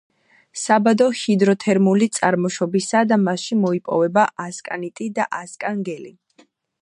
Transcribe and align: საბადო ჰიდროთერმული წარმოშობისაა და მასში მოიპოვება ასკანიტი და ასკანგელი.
საბადო 0.59 1.07
ჰიდროთერმული 1.19 2.07
წარმოშობისაა 2.17 3.07
და 3.11 3.19
მასში 3.27 3.59
მოიპოვება 3.67 4.25
ასკანიტი 4.47 5.13
და 5.19 5.31
ასკანგელი. 5.43 6.13